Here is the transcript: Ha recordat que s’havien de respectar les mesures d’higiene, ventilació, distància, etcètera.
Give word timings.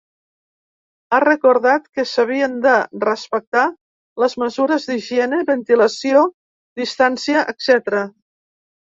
Ha 1.15 1.17
recordat 1.23 1.83
que 1.97 2.05
s’havien 2.11 2.55
de 2.63 2.71
respectar 3.03 3.65
les 4.23 4.35
mesures 4.43 4.87
d’higiene, 4.91 5.41
ventilació, 5.51 6.23
distància, 6.81 7.45
etcètera. 7.53 8.03